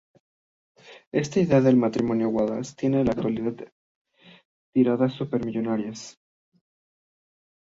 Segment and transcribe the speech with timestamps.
[1.11, 3.53] Esta idea del matrimonio Wallace tiene en la actualidad
[4.73, 6.17] tiradas súper millonarias.